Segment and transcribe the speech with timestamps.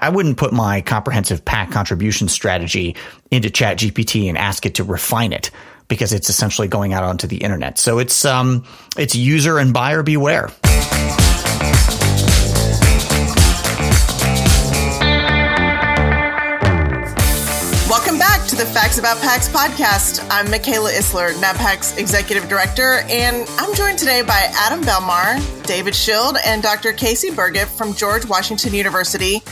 [0.00, 2.94] I wouldn't put my comprehensive PAC contribution strategy
[3.32, 5.50] into ChatGPT and ask it to refine it
[5.88, 7.80] because it's essentially going out onto the internet.
[7.80, 8.64] So it's um
[8.96, 10.50] it's user and buyer beware.
[17.90, 20.24] Welcome back to the Facts About PACs podcast.
[20.30, 26.36] I'm Micaela Isler, NABPAC's executive director, and I'm joined today by Adam Belmar, David Schild,
[26.46, 26.92] and Dr.
[26.92, 29.42] Casey Burgat from George Washington University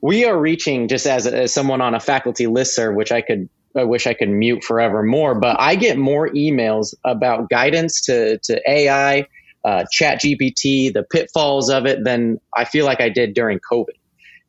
[0.00, 3.48] we are reaching just as, as someone on a faculty list listserv, which I could
[3.76, 8.38] I wish I could mute forever more, but I get more emails about guidance to,
[8.38, 9.26] to AI,
[9.64, 13.94] uh, chat GPT, the pitfalls of it than I feel like I did during COVID.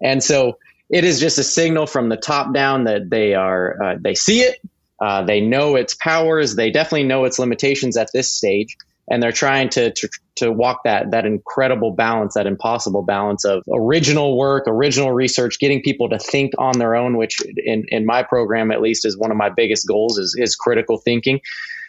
[0.02, 0.58] And so
[0.90, 4.42] it is just a signal from the top down that they are, uh, they see
[4.42, 4.60] it.
[5.02, 6.56] Uh, they know its powers.
[6.56, 8.78] They definitely know its limitations at this stage
[9.10, 13.64] and they're trying to, to to walk that that incredible balance, that impossible balance of
[13.72, 18.24] original work, original research, getting people to think on their own, which in in my
[18.24, 21.40] program at least is one of my biggest goals is is critical thinking.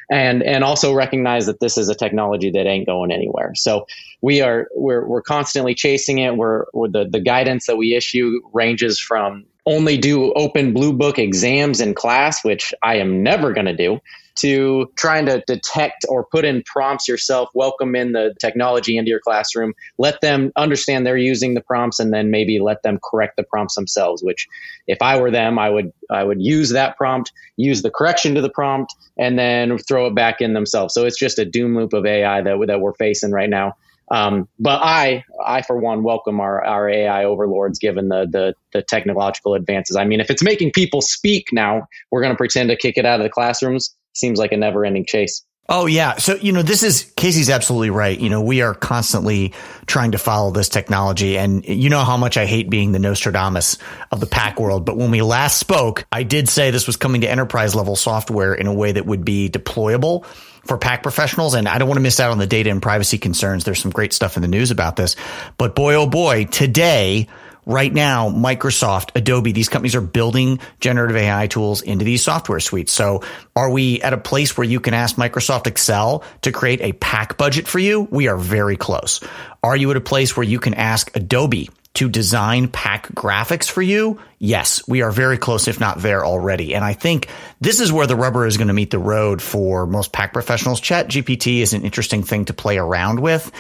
[0.09, 3.55] And and also recognize that this is a technology that ain't going anywhere.
[3.57, 3.87] So
[4.21, 6.37] we are we're we're constantly chasing it.
[6.37, 11.19] We're, we're the the guidance that we issue ranges from only do open blue book
[11.19, 14.01] exams in class, which I am never going to do,
[14.37, 19.21] to trying to detect or put in prompts yourself, welcome in the technology into your
[19.21, 23.43] classroom, let them understand they're using the prompts, and then maybe let them correct the
[23.43, 24.23] prompts themselves.
[24.23, 24.47] Which,
[24.87, 28.41] if I were them, I would I would use that prompt, use the correction to
[28.41, 30.95] the prompt, and then throw it back in themselves.
[30.95, 33.75] So it's just a doom loop of AI that that we're facing right now.
[34.11, 38.83] Um, but I, I for one, welcome our, our AI overlords given the, the, the
[38.83, 39.97] technological advances.
[39.97, 43.05] I mean, if it's making people speak now, we're going to pretend to kick it
[43.05, 43.96] out of the classrooms.
[44.17, 45.45] Seems like a never ending chase.
[45.69, 46.17] Oh yeah.
[46.17, 48.19] So, you know, this is Casey's absolutely right.
[48.19, 49.53] You know, we are constantly
[49.87, 53.79] trying to follow this technology and you know how much I hate being the Nostradamus
[54.13, 54.85] of the PAC world.
[54.85, 58.55] But when we last spoke, I did say this was coming to enterprise level software
[58.55, 60.25] in a way that would be deployable
[60.67, 61.55] for PAC professionals.
[61.55, 63.65] And I don't want to miss out on the data and privacy concerns.
[63.65, 65.17] There's some great stuff in the news about this,
[65.59, 67.27] but boy, oh boy, today,
[67.67, 72.93] right now, Microsoft, Adobe, these companies are building generative AI tools into these software suites.
[72.93, 73.23] So
[73.55, 77.37] are we at a place where you can ask Microsoft Excel to create a PAC
[77.37, 78.09] budget for you?
[78.11, 79.21] We are very close.
[79.63, 83.83] Are you at a place where you can ask Adobe to design PAC graphics for
[83.83, 84.21] you?
[84.39, 86.75] Yes, we are very close, if not there already.
[86.75, 87.29] And I think
[87.61, 90.81] this is where the rubber is going to meet the road for most PAC professionals.
[90.81, 93.51] Chat GPT is an interesting thing to play around with.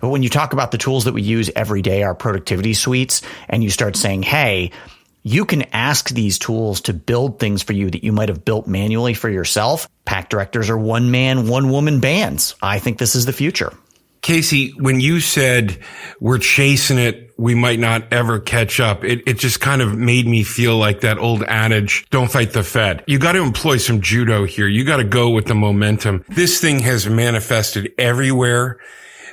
[0.00, 3.22] But when you talk about the tools that we use every day, our productivity suites,
[3.48, 4.72] and you start saying, Hey,
[5.22, 8.66] you can ask these tools to build things for you that you might have built
[8.66, 9.88] manually for yourself.
[10.04, 12.56] PAC directors are one man, one woman bands.
[12.60, 13.72] I think this is the future.
[14.22, 15.78] Casey, when you said
[16.20, 20.28] we're chasing it, we might not ever catch up, it, it just kind of made
[20.28, 23.02] me feel like that old adage, don't fight the Fed.
[23.08, 24.68] You got to employ some judo here.
[24.68, 26.24] You got to go with the momentum.
[26.28, 28.78] This thing has manifested everywhere.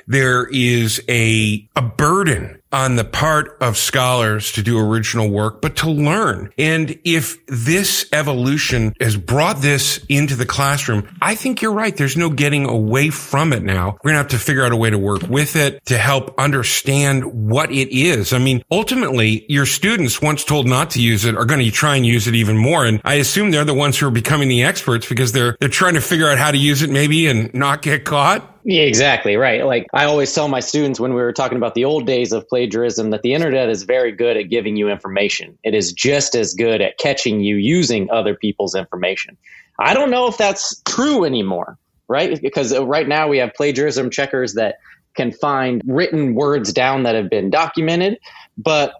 [0.08, 5.76] There is a, a burden on the part of scholars to do original work, but
[5.76, 6.52] to learn.
[6.58, 11.96] And if this evolution has brought this into the classroom, I think you're right.
[11.96, 13.98] There's no getting away from it now.
[14.02, 16.38] We're going to have to figure out a way to work with it to help
[16.38, 18.32] understand what it is.
[18.32, 21.96] I mean, ultimately, your students, once told not to use it, are going to try
[21.96, 22.84] and use it even more.
[22.84, 25.94] And I assume they're the ones who are becoming the experts because they're, they're trying
[25.94, 28.58] to figure out how to use it maybe and not get caught.
[28.64, 29.36] Yeah, exactly.
[29.36, 29.64] Right.
[29.64, 32.48] Like I always tell my students when we were talking about the old days of
[32.48, 35.58] plagiarism that the internet is very good at giving you information.
[35.64, 39.36] It is just as good at catching you using other people's information.
[39.78, 42.40] I don't know if that's true anymore, right?
[42.40, 44.76] Because uh, right now we have plagiarism checkers that
[45.14, 48.18] can find written words down that have been documented,
[48.58, 48.94] but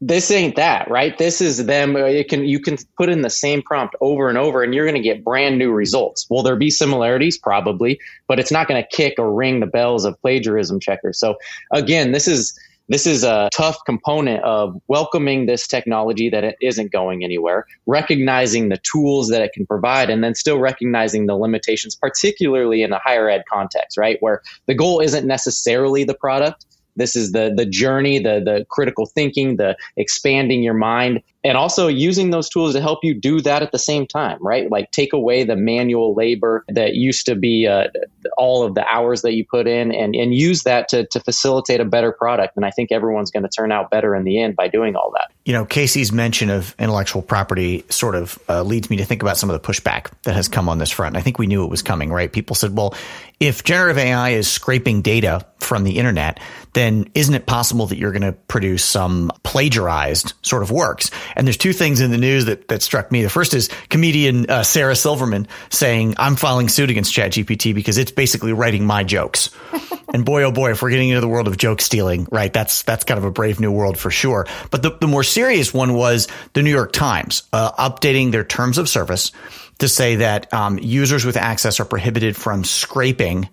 [0.00, 1.16] this ain't that, right?
[1.18, 1.94] This is them.
[1.94, 4.86] Uh, it can you can put in the same prompt over and over, and you're
[4.86, 6.26] going to get brand new results.
[6.30, 7.36] Will there be similarities?
[7.36, 11.18] Probably, but it's not going to kick or ring the bells of plagiarism checkers.
[11.18, 11.36] So
[11.70, 12.58] again, this is
[12.88, 18.68] this is a tough component of welcoming this technology that it isn't going anywhere, recognizing
[18.68, 22.98] the tools that it can provide, and then still recognizing the limitations, particularly in a
[22.98, 24.16] higher ed context, right?
[24.20, 26.64] Where the goal isn't necessarily the product,
[27.00, 31.88] this is the the journey, the the critical thinking, the expanding your mind, and also
[31.88, 34.70] using those tools to help you do that at the same time, right?
[34.70, 37.88] Like take away the manual labor that used to be uh,
[38.36, 41.80] all of the hours that you put in, and and use that to to facilitate
[41.80, 42.56] a better product.
[42.56, 45.12] And I think everyone's going to turn out better in the end by doing all
[45.12, 45.30] that.
[45.44, 49.36] You know, Casey's mention of intellectual property sort of uh, leads me to think about
[49.36, 51.16] some of the pushback that has come on this front.
[51.16, 52.30] I think we knew it was coming, right?
[52.30, 52.94] People said, well,
[53.40, 56.38] if generative AI is scraping data from the internet,
[56.74, 61.10] then isn't it possible that you're going to produce some plagiarized sort of works?
[61.36, 63.22] And there's two things in the news that, that struck me.
[63.22, 68.10] The first is comedian uh, Sarah Silverman saying, I'm filing suit against ChatGPT because it's
[68.10, 69.50] basically writing my jokes.
[70.14, 72.82] and boy, oh boy, if we're getting into the world of joke stealing, right, that's,
[72.82, 74.46] that's kind of a brave new world for sure.
[74.70, 78.78] But the, the more serious one was the New York Times uh, updating their terms
[78.78, 79.32] of service
[79.78, 83.48] to say that um, users with access are prohibited from scraping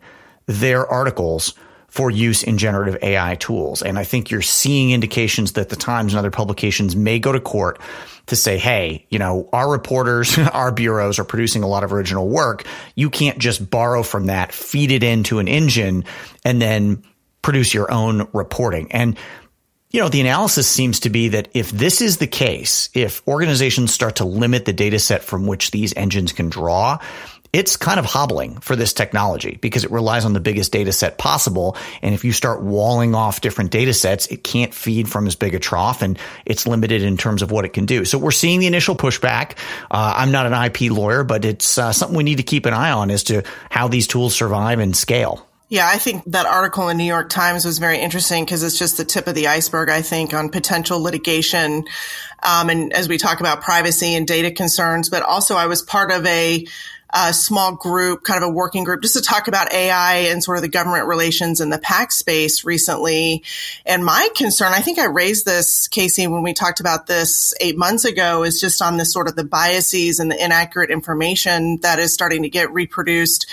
[0.46, 1.54] their articles
[1.98, 3.82] for use in generative AI tools.
[3.82, 7.40] And I think you're seeing indications that the Times and other publications may go to
[7.40, 7.82] court
[8.28, 12.30] to say, hey, you know, our reporters, our bureaus are producing a lot of original
[12.30, 12.66] work.
[12.94, 16.06] You can't just borrow from that, feed it into an engine,
[16.46, 17.02] and then
[17.42, 18.92] produce your own reporting.
[18.92, 19.18] And
[19.90, 23.94] you know, the analysis seems to be that if this is the case, if organizations
[23.94, 27.00] start to limit the data set from which these engines can draw,
[27.54, 31.18] it's kind of hobbling for this technology because it relies on the biggest data set
[31.18, 31.78] possible.
[32.02, 35.56] And if you start walling off different data sets, it can't feed from as big
[35.56, 38.06] a trough and it's limited in terms of what it can do.
[38.06, 39.58] So we're seeing the initial pushback.
[39.90, 42.74] Uh, I'm not an IP lawyer, but it's uh, something we need to keep an
[42.74, 45.48] eye on as to how these tools survive and scale.
[45.70, 48.96] Yeah, I think that article in New York Times was very interesting because it's just
[48.96, 51.86] the tip of the iceberg, I think, on potential litigation.
[52.42, 56.12] Um, and as we talk about privacy and data concerns, but also I was part
[56.12, 56.66] of a,
[57.14, 60.58] a, small group, kind of a working group, just to talk about AI and sort
[60.58, 63.44] of the government relations in the PAC space recently.
[63.86, 67.78] And my concern, I think I raised this, Casey, when we talked about this eight
[67.78, 72.00] months ago, is just on the sort of the biases and the inaccurate information that
[72.00, 73.48] is starting to get reproduced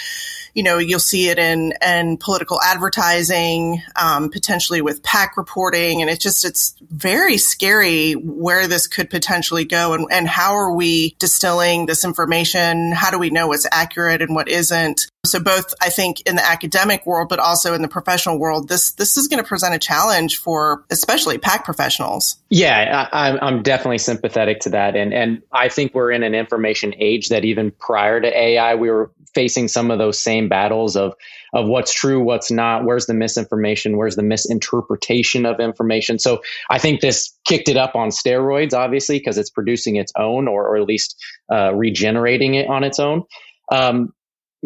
[0.55, 6.01] you know, you'll see it in, in political advertising, um, potentially with PAC reporting.
[6.01, 10.73] And it's just, it's very scary where this could potentially go and, and how are
[10.73, 12.93] we distilling this information?
[12.93, 15.09] How do we know what's accurate and what isn't?
[15.27, 18.93] So both, I think, in the academic world, but also in the professional world, this
[18.93, 22.37] this is going to present a challenge for especially PAC professionals.
[22.51, 26.95] Yeah, I, I'm definitely sympathetic to that, and and I think we're in an information
[26.99, 31.15] age that even prior to AI, we were facing some of those same battles of
[31.53, 36.19] of what's true, what's not, where's the misinformation, where's the misinterpretation of information.
[36.19, 40.49] So I think this kicked it up on steroids, obviously, because it's producing its own,
[40.49, 41.17] or or at least
[41.53, 43.23] uh, regenerating it on its own.
[43.71, 44.13] Um,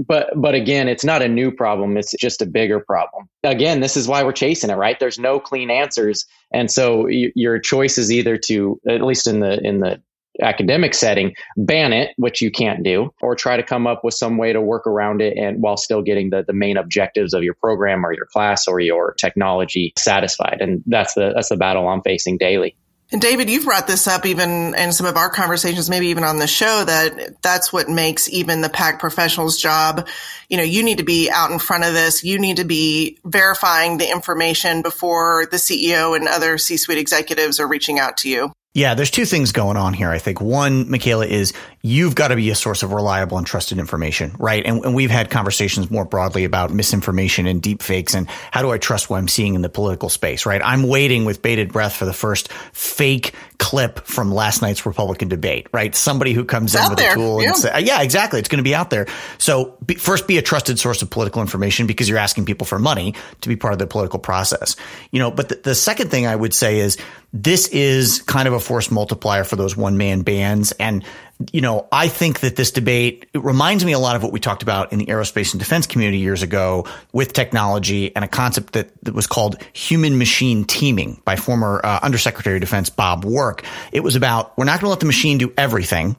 [0.07, 3.97] but but again it's not a new problem it's just a bigger problem again this
[3.97, 7.99] is why we're chasing it right there's no clean answers and so y- your choice
[7.99, 10.01] is either to at least in the in the
[10.43, 14.37] academic setting ban it which you can't do or try to come up with some
[14.37, 17.55] way to work around it and while still getting the, the main objectives of your
[17.55, 22.03] program or your class or your technology satisfied and that's the that's the battle i'm
[22.03, 22.75] facing daily
[23.11, 26.39] and David, you've brought this up even in some of our conversations, maybe even on
[26.39, 30.07] the show, that that's what makes even the PAC professional's job.
[30.51, 32.23] You know, you need to be out in front of this.
[32.23, 37.67] You need to be verifying the information before the CEO and other C-suite executives are
[37.67, 38.53] reaching out to you.
[38.79, 40.09] Yeah, there's two things going on here.
[40.09, 43.81] I think one, Micaela, is you've got to be a source of reliable and trusted
[43.81, 44.65] information, right?
[44.65, 48.71] And, and, we've had conversations more broadly about misinformation and deep fakes and how do
[48.71, 50.63] I trust what I'm seeing in the political space, right?
[50.65, 55.67] I'm waiting with bated breath for the first fake clip from last night's Republican debate,
[55.73, 55.95] right?
[55.95, 57.13] Somebody who comes it's in with there.
[57.13, 57.49] a tool yeah.
[57.49, 58.39] and say, uh, yeah, exactly.
[58.39, 59.07] It's going to be out there.
[59.39, 62.79] So be, first be a trusted source of political information because you're asking people for
[62.79, 64.77] money to be part of the political process,
[65.11, 66.97] you know, but the, the second thing I would say is
[67.33, 70.73] this is kind of a force multiplier for those one man bands.
[70.73, 71.05] And,
[71.53, 74.41] you know, I think that this debate it reminds me a lot of what we
[74.41, 78.73] talked about in the aerospace and defense community years ago with technology and a concept
[78.73, 83.65] that, that was called human machine teaming by former uh, Undersecretary of Defense Bob Work.
[83.93, 86.17] It was about we're not going to let the machine do everything.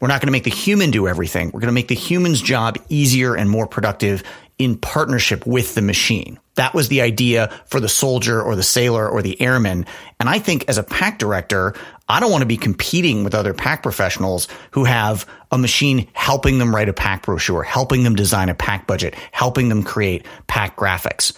[0.00, 1.48] We're not going to make the human do everything.
[1.52, 4.24] We're going to make the human's job easier and more productive
[4.58, 6.38] in partnership with the machine.
[6.54, 9.86] That was the idea for the soldier or the sailor or the airman.
[10.20, 11.74] And I think as a PAC director,
[12.08, 16.58] I don't want to be competing with other PAC professionals who have a machine helping
[16.58, 20.76] them write a PAC brochure, helping them design a PAC budget, helping them create PAC
[20.76, 21.32] graphics.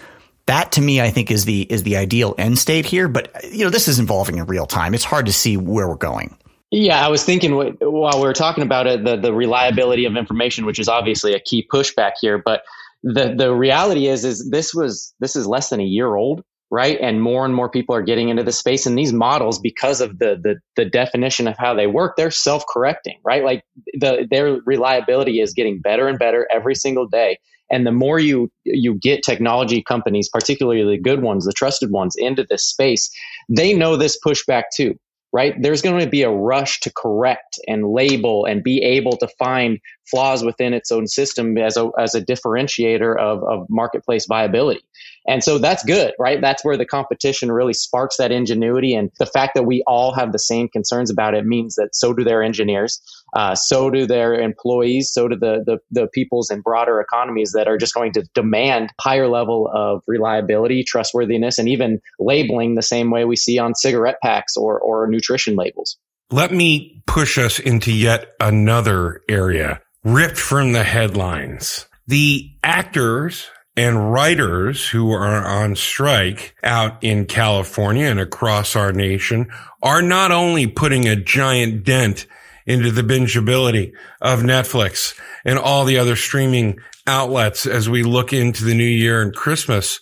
[0.47, 3.09] That to me, I think is the, is the ideal end state here.
[3.09, 4.95] But, you know, this is evolving in real time.
[4.95, 6.37] It's hard to see where we're going.
[6.71, 10.67] Yeah, I was thinking while we were talking about it, the, the reliability of information,
[10.67, 12.65] which is obviously a key pushback here, but
[13.05, 16.99] the the reality is is this was this is less than a year old right?
[17.01, 18.85] And more and more people are getting into the space.
[18.85, 23.21] And these models because of the the, the definition of how they work they're self-correcting
[23.25, 23.45] right?
[23.45, 23.63] Like
[23.95, 27.39] the their reliability is getting better and better every single day.
[27.71, 32.15] And the more you you get technology companies particularly the good ones the trusted ones
[32.17, 33.11] into this space
[33.49, 34.95] they know this pushback too
[35.35, 35.61] right?
[35.61, 39.81] There's going to be a rush to correct and label and be able to find
[40.09, 44.85] flaws within its own system as a, as a differentiator of, of marketplace viability.
[45.27, 46.41] And so that's good, right?
[46.41, 48.95] That's where the competition really sparks that ingenuity.
[48.95, 52.13] And the fact that we all have the same concerns about it means that so
[52.13, 53.03] do their engineers,
[53.35, 57.67] uh, so do their employees, so do the, the, the peoples and broader economies that
[57.67, 63.11] are just going to demand higher level of reliability, trustworthiness, and even labeling the same
[63.11, 65.97] way we see on cigarette packs or, or nutrition labels.
[66.31, 71.87] Let me push us into yet another area ripped from the headlines.
[72.07, 79.49] The actors and writers who are on strike out in California and across our nation
[79.83, 82.27] are not only putting a giant dent
[82.67, 88.65] into the bingeability of Netflix and all the other streaming outlets as we look into
[88.65, 90.01] the new year and Christmas.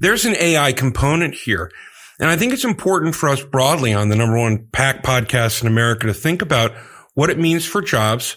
[0.00, 1.72] There's an AI component here.
[2.20, 5.68] And I think it's important for us broadly on the number one PAC podcast in
[5.68, 6.72] America to think about
[7.14, 8.36] what it means for jobs,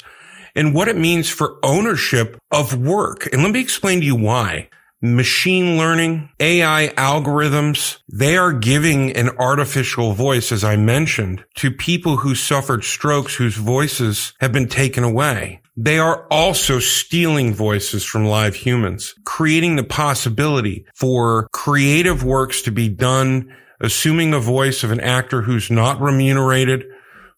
[0.56, 3.32] and what it means for ownership of work.
[3.32, 4.70] And let me explain to you why.
[5.03, 12.17] Machine learning, AI algorithms, they are giving an artificial voice, as I mentioned, to people
[12.17, 15.62] who suffered strokes whose voices have been taken away.
[15.75, 22.72] They are also stealing voices from live humans, creating the possibility for creative works to
[22.72, 26.86] be done, assuming the voice of an actor who's not remunerated,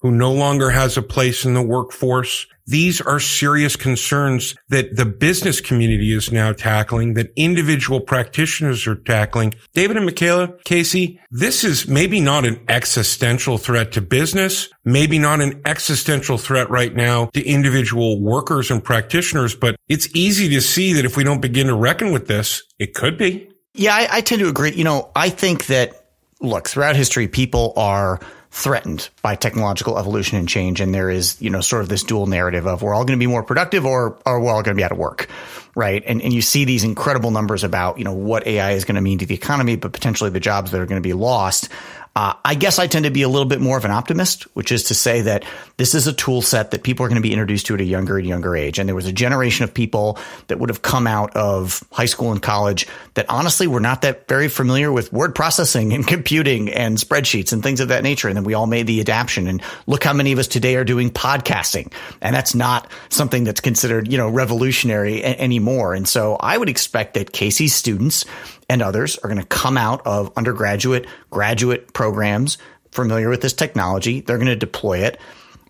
[0.04, 2.46] who no longer has a place in the workforce.
[2.66, 8.96] These are serious concerns that the business community is now tackling, that individual practitioners are
[8.96, 9.54] tackling.
[9.74, 15.42] David and Micaela, Casey, this is maybe not an existential threat to business, maybe not
[15.42, 20.94] an existential threat right now to individual workers and practitioners, but it's easy to see
[20.94, 23.50] that if we don't begin to reckon with this, it could be.
[23.74, 24.74] Yeah, I, I tend to agree.
[24.74, 26.08] You know, I think that,
[26.42, 28.20] look, throughout history, people are
[28.54, 30.80] threatened by technological evolution and change.
[30.80, 33.22] And there is, you know, sort of this dual narrative of we're all going to
[33.22, 35.28] be more productive or, or we're all going to be out of work.
[35.74, 36.04] Right.
[36.06, 39.02] And, and you see these incredible numbers about, you know, what AI is going to
[39.02, 41.68] mean to the economy, but potentially the jobs that are going to be lost.
[42.16, 44.72] Uh, I guess I tend to be a little bit more of an optimist, which
[44.72, 45.44] is to say that
[45.78, 47.86] this is a tool set that people are going to be introduced to at a
[47.86, 48.78] younger and younger age.
[48.78, 52.32] And there was a generation of people that would have come out of high school
[52.32, 56.98] and college that honestly were not that very familiar with word processing and computing and
[56.98, 58.28] spreadsheets and things of that nature.
[58.28, 59.48] And then we all made the adaptation.
[59.48, 61.92] And look how many of us today are doing podcasting.
[62.22, 65.96] And that's not something that's considered, you know, revolutionary a- anymore.
[65.96, 68.26] And so I would expect that Casey's students
[68.70, 72.58] and others are going to come out of undergraduate, graduate programs
[72.92, 74.22] familiar with this technology.
[74.22, 75.20] They're going to deploy it.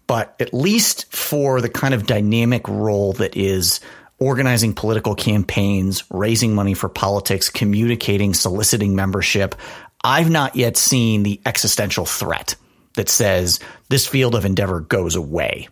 [0.08, 3.80] But at least for the kind of dynamic role that is
[4.20, 9.56] organizing political campaigns, raising money for politics, communicating, soliciting membership,
[10.04, 12.56] I've not yet seen the existential threat
[12.96, 13.60] that says
[13.90, 15.70] this field of endeavor goes away.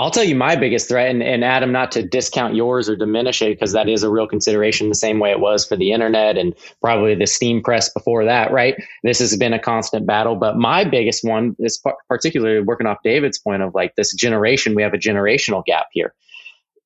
[0.00, 3.42] I'll tell you my biggest threat, and, and Adam, not to discount yours or diminish
[3.42, 6.38] it, because that is a real consideration the same way it was for the internet
[6.38, 8.76] and probably the steam press before that, right?
[9.02, 10.36] This has been a constant battle.
[10.36, 14.82] But my biggest one is particularly working off David's point of like this generation, we
[14.82, 16.14] have a generational gap here.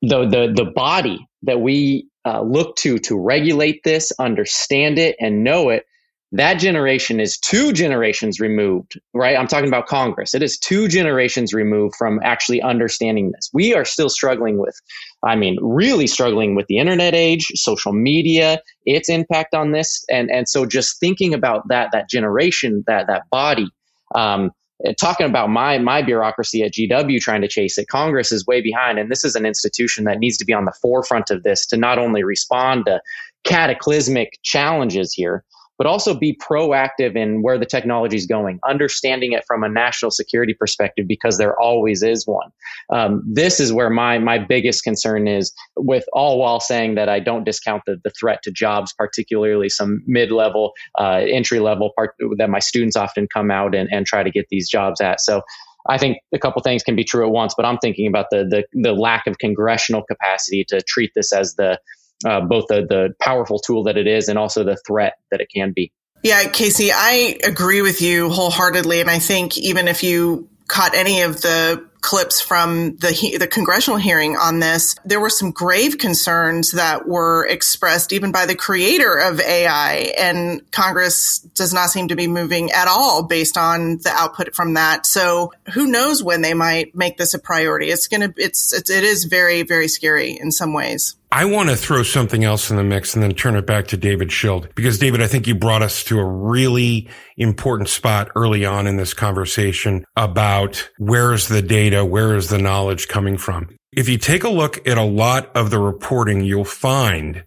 [0.02, 5.44] The, the, the body that we uh, look to to regulate this, understand it, and
[5.44, 5.87] know it
[6.34, 9.38] that generation is two generations removed, right?
[9.38, 10.34] I'm talking about Congress.
[10.34, 13.50] It is two generations removed from actually understanding this.
[13.52, 14.74] We are still struggling with,
[15.22, 20.04] I mean, really struggling with the internet age, social media, its impact on this.
[20.10, 23.68] And, and so just thinking about that, that generation, that, that body,
[24.16, 24.50] um,
[24.98, 28.98] talking about my my bureaucracy at GW trying to chase it, Congress is way behind,
[28.98, 31.76] and this is an institution that needs to be on the forefront of this to
[31.76, 33.00] not only respond to
[33.44, 35.44] cataclysmic challenges here,
[35.78, 40.11] but also be proactive in where the technology is going, understanding it from a national
[40.11, 42.50] security perspective because there always is one.
[42.90, 47.21] Um, this is where my my biggest concern is, with all while saying that I
[47.21, 52.15] don't discount the, the threat to jobs, particularly some mid level, uh, entry level part
[52.39, 55.21] that my students often come out and, and try to get these jobs at.
[55.21, 55.43] So.
[55.87, 58.47] I think a couple things can be true at once, but I'm thinking about the,
[58.49, 61.78] the the lack of congressional capacity to treat this as the
[62.24, 65.48] uh, both the, the powerful tool that it is and also the threat that it
[65.54, 65.92] can be.
[66.22, 69.00] Yeah, Casey, I agree with you wholeheartedly.
[69.00, 73.99] And I think even if you caught any of the clips from the the congressional
[73.99, 79.17] hearing on this, there were some grave concerns that were expressed even by the creator
[79.17, 84.10] of AI, and Congress does not seem to be moving at all based on the
[84.10, 85.06] output from that.
[85.06, 87.88] So who knows when they might make this a priority?
[87.88, 91.17] It's gonna it's, it's it is very very scary in some ways.
[91.34, 93.97] I want to throw something else in the mix and then turn it back to
[93.97, 98.64] David Schild because David, I think you brought us to a really important spot early
[98.64, 101.94] on in this conversation about where is the data?
[102.02, 103.76] Where is the knowledge coming from?
[103.93, 107.45] If you take a look at a lot of the reporting, you'll find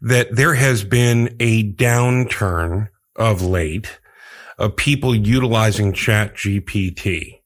[0.00, 4.00] that there has been a downturn of late
[4.58, 7.37] of people utilizing chat GPT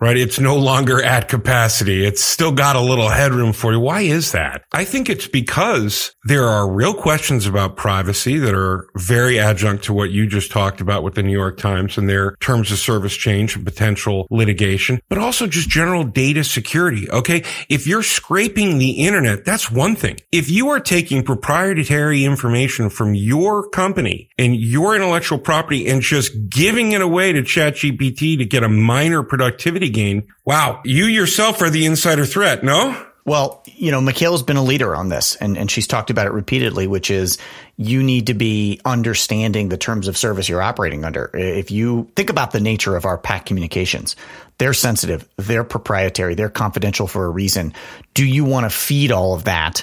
[0.00, 0.16] right?
[0.16, 2.04] It's no longer at capacity.
[2.04, 3.80] It's still got a little headroom for you.
[3.80, 4.62] Why is that?
[4.72, 9.92] I think it's because there are real questions about privacy that are very adjunct to
[9.92, 13.16] what you just talked about with the New York Times and their terms of service
[13.16, 17.08] change and potential litigation, but also just general data security.
[17.10, 17.44] Okay.
[17.68, 20.18] If you're scraping the internet, that's one thing.
[20.32, 26.32] If you are taking proprietary information from your company and your intellectual property and just
[26.48, 30.32] giving it away to ChatGPT to get a minor productivity gain.
[30.44, 30.80] Wow.
[30.84, 33.06] You yourself are the insider threat, no?
[33.24, 36.32] Well, you know, Micaela's been a leader on this and, and she's talked about it
[36.32, 37.38] repeatedly, which is
[37.76, 41.30] you need to be understanding the terms of service you're operating under.
[41.34, 44.14] If you think about the nature of our PAC communications,
[44.58, 47.74] they're sensitive, they're proprietary, they're confidential for a reason.
[48.14, 49.82] Do you want to feed all of that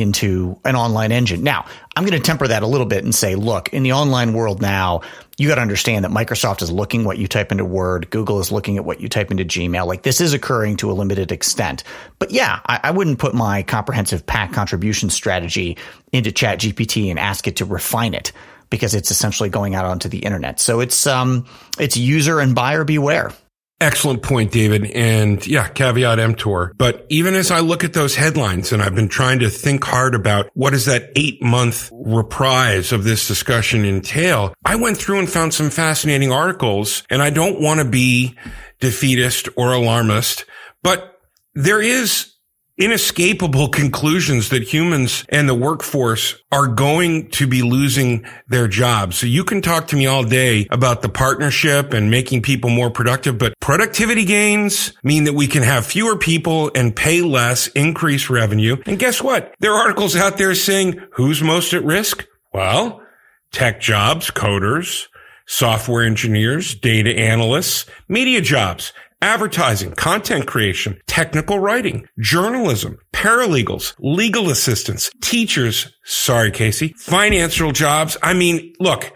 [0.00, 1.42] into an online engine.
[1.42, 4.34] Now, I'm going to temper that a little bit and say, look, in the online
[4.34, 5.00] world now,
[5.38, 8.50] you got to understand that Microsoft is looking what you type into Word, Google is
[8.50, 9.86] looking at what you type into Gmail.
[9.86, 11.84] Like this is occurring to a limited extent.
[12.18, 15.76] But yeah, I, I wouldn't put my comprehensive PAC contribution strategy
[16.12, 18.32] into Chat GPT and ask it to refine it
[18.70, 20.58] because it's essentially going out onto the internet.
[20.58, 21.46] So it's um
[21.78, 23.32] it's user and buyer beware.
[23.78, 24.90] Excellent point, David.
[24.92, 26.72] And yeah, caveat emptor.
[26.78, 30.14] But even as I look at those headlines and I've been trying to think hard
[30.14, 35.28] about what does that eight month reprise of this discussion entail, I went through and
[35.28, 38.36] found some fascinating articles and I don't want to be
[38.80, 40.46] defeatist or alarmist,
[40.82, 41.18] but
[41.54, 42.35] there is
[42.78, 49.16] inescapable conclusions that humans and the workforce are going to be losing their jobs.
[49.16, 52.90] So you can talk to me all day about the partnership and making people more
[52.90, 58.28] productive, but productivity gains mean that we can have fewer people and pay less, increase
[58.28, 58.76] revenue.
[58.86, 59.54] And guess what?
[59.60, 62.26] There are articles out there saying who's most at risk?
[62.52, 63.02] Well,
[63.52, 65.06] tech jobs, coders,
[65.46, 68.92] software engineers, data analysts, media jobs
[69.26, 75.92] advertising, content creation, technical writing, journalism, paralegals, legal assistants, teachers.
[76.04, 78.16] Sorry, Casey, financial jobs.
[78.22, 79.12] I mean, look,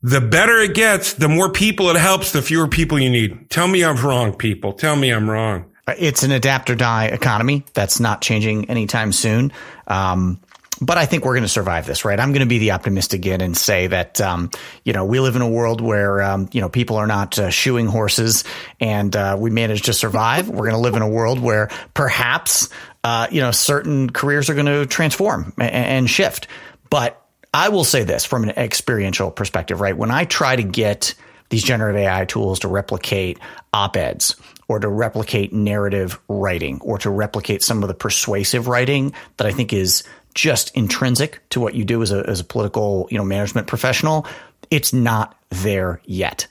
[0.00, 3.50] the better it gets, the more people it helps, the fewer people you need.
[3.50, 4.74] Tell me I'm wrong, people.
[4.74, 5.72] Tell me I'm wrong.
[5.88, 7.64] It's an adapt or die economy.
[7.74, 9.52] That's not changing anytime soon.
[9.88, 10.40] Um,
[10.80, 12.18] but I think we're going to survive this, right?
[12.18, 14.50] I'm going to be the optimist again and say that, um,
[14.84, 17.50] you know, we live in a world where, um, you know, people are not uh,
[17.50, 18.44] shoeing horses
[18.80, 20.48] and uh, we manage to survive.
[20.48, 22.68] we're going to live in a world where perhaps,
[23.04, 26.46] uh, you know, certain careers are going to transform and, and shift.
[26.90, 27.20] But
[27.52, 29.96] I will say this from an experiential perspective, right?
[29.96, 31.14] When I try to get
[31.50, 33.38] these generative AI tools to replicate
[33.72, 34.36] op eds
[34.68, 39.52] or to replicate narrative writing or to replicate some of the persuasive writing that I
[39.52, 40.04] think is
[40.38, 44.24] just intrinsic to what you do as a, as a political, you know, management professional,
[44.70, 46.46] it's not there yet.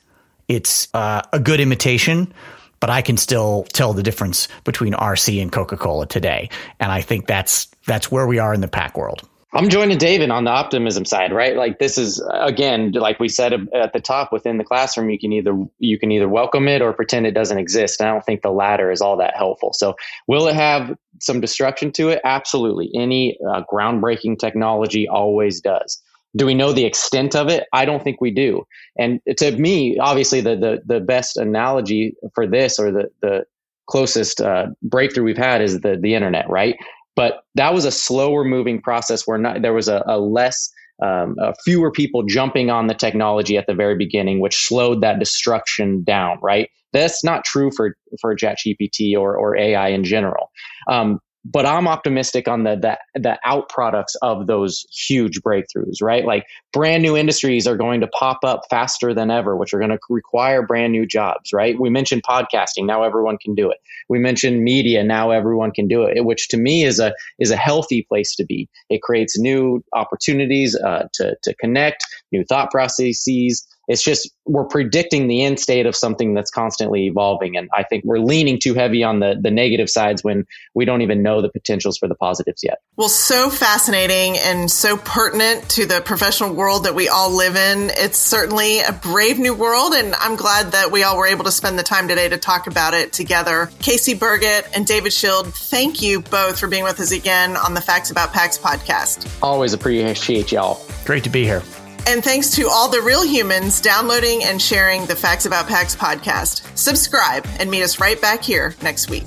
[0.50, 2.34] It's uh, a good imitation,
[2.82, 7.02] but I can still tell the difference between RC and Coca Cola today, and I
[7.02, 9.28] think that's that's where we are in the PAC world.
[9.53, 11.55] I'm joining David on the optimism side, right?
[11.55, 15.31] Like this is again, like we said at the top, within the classroom, you can
[15.31, 18.01] either you can either welcome it or pretend it doesn't exist.
[18.01, 19.71] And I don't think the latter is all that helpful.
[19.71, 19.95] So,
[20.27, 22.19] will it have some destruction to it?
[22.25, 22.91] Absolutely.
[22.93, 26.01] Any uh, groundbreaking technology always does.
[26.36, 27.67] Do we know the extent of it?
[27.71, 28.65] I don't think we do.
[28.99, 33.45] And to me, obviously, the the the best analogy for this or the the
[33.88, 36.75] closest uh, breakthrough we've had is the the internet, right?
[37.17, 40.71] But that was a slower moving process where not, there was a, a less
[41.03, 45.19] um, uh, fewer people jumping on the technology at the very beginning, which slowed that
[45.19, 46.39] destruction down.
[46.41, 46.69] Right?
[46.93, 50.51] That's not true for for ChatGPT or or AI in general.
[50.88, 51.19] Um,
[51.51, 56.25] but I'm optimistic on the, the the out products of those huge breakthroughs, right?
[56.25, 59.91] Like brand new industries are going to pop up faster than ever, which are going
[59.91, 61.79] to require brand new jobs, right?
[61.79, 63.77] We mentioned podcasting, now everyone can do it.
[64.10, 67.57] We mentioned media, now everyone can do it, which to me is a is a
[67.57, 68.67] healthy place to be.
[68.89, 75.28] It creates new opportunities uh, to to connect, new thought processes, it's just we're predicting
[75.28, 77.58] the end state of something that's constantly evolving.
[77.58, 81.02] And I think we're leaning too heavy on the, the negative sides when we don't
[81.02, 82.80] even know the potentials for the positives yet.
[82.95, 87.89] Well, so fascinating and so pertinent to the professional world that we all live in.
[87.93, 89.93] It's certainly a brave new world.
[89.93, 92.67] And I'm glad that we all were able to spend the time today to talk
[92.67, 93.69] about it together.
[93.80, 97.82] Casey Burgat and David Schild, thank you both for being with us again on the
[97.82, 99.28] Facts About PACS podcast.
[99.41, 100.82] Always appreciate y'all.
[101.06, 101.63] Great to be here.
[102.07, 106.77] And thanks to all the real humans downloading and sharing the Facts About PACS podcast.
[106.77, 109.25] Subscribe and meet us right back here next week.